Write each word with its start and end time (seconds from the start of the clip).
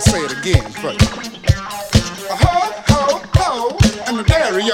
gonna 0.00 0.18
say 0.18 0.24
it 0.24 0.38
again 0.38 0.72
first. 0.72 1.02
A 2.30 2.36
ho, 2.36 2.72
ho, 2.88 3.22
ho, 3.34 3.78
and 4.06 4.20
a 4.20 4.22
Dario. 4.22 4.72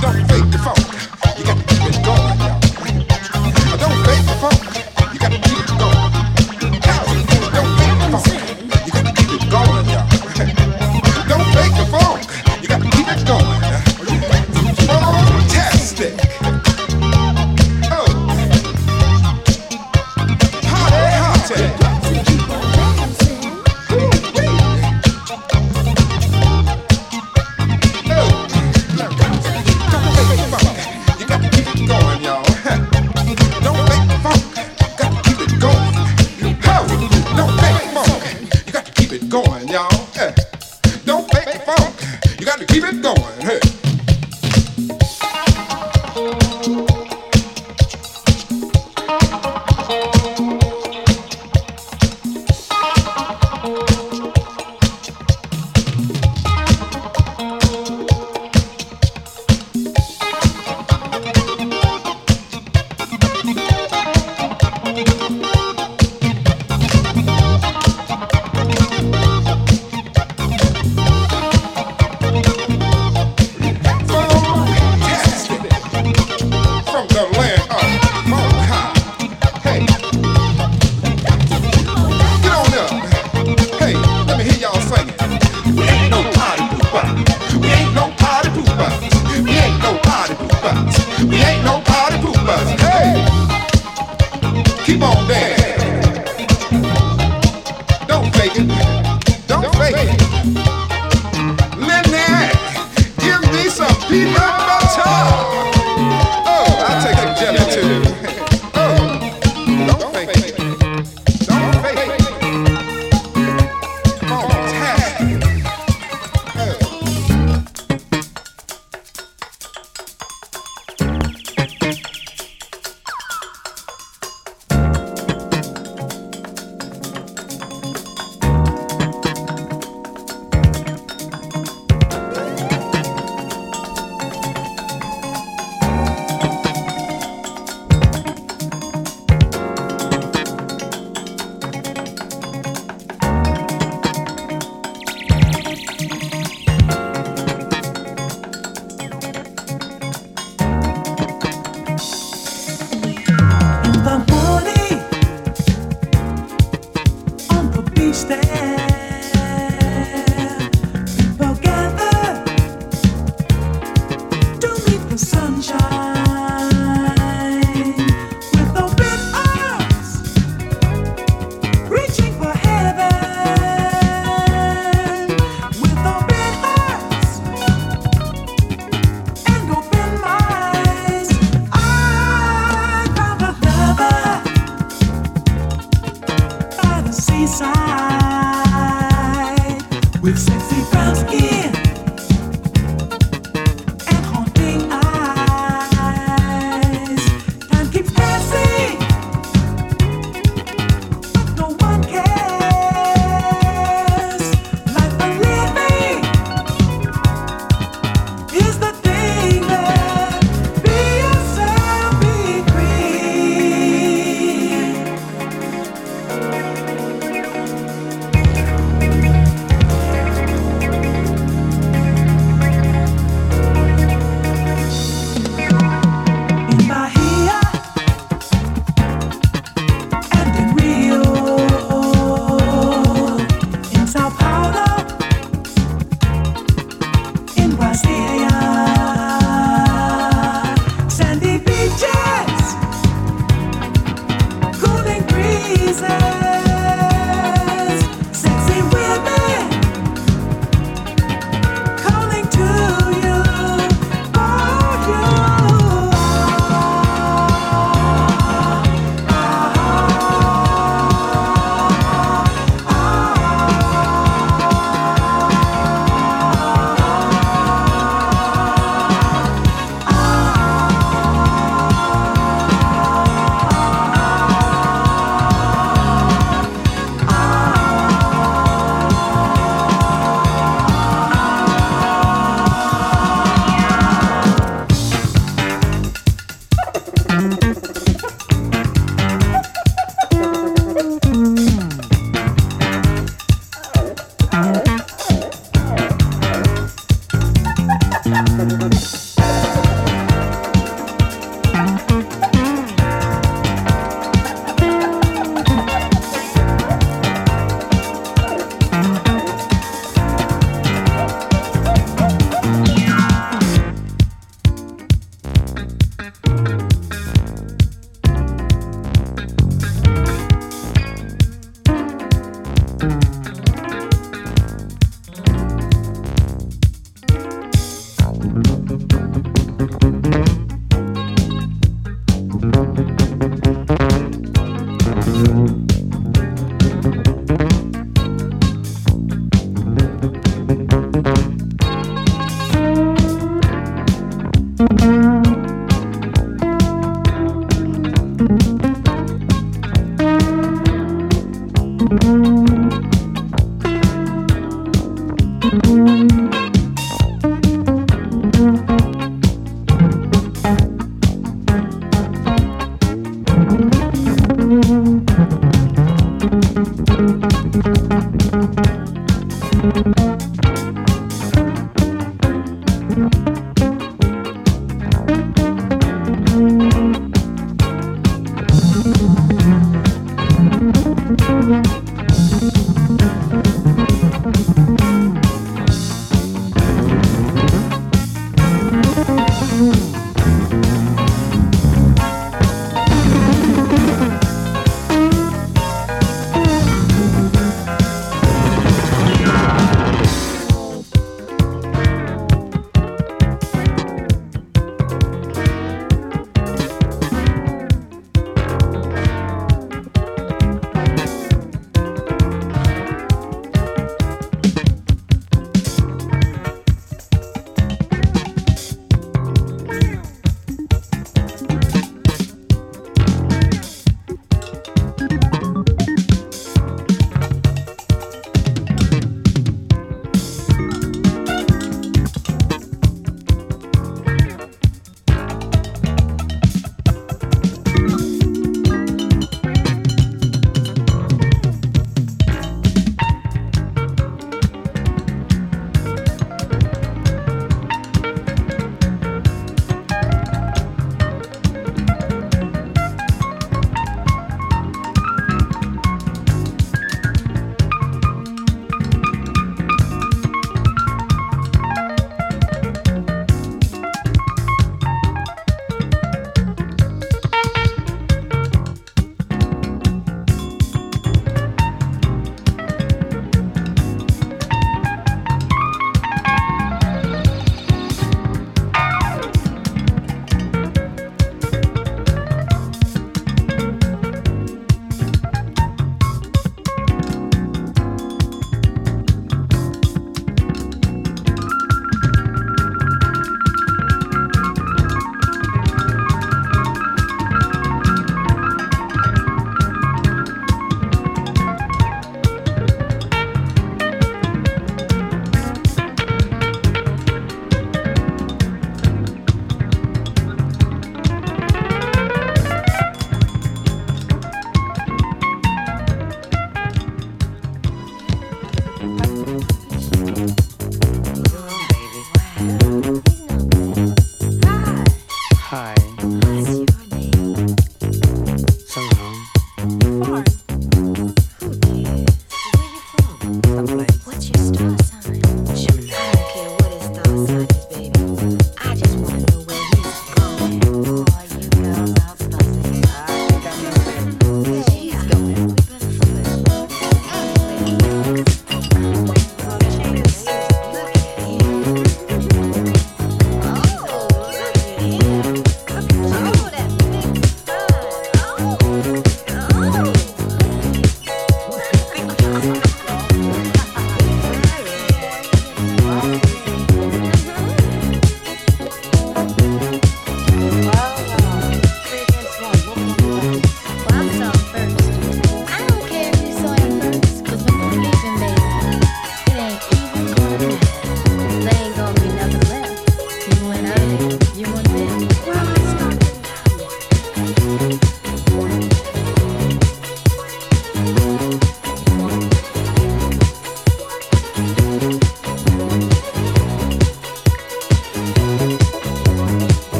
Don't 0.00 0.28
fake 0.28 0.51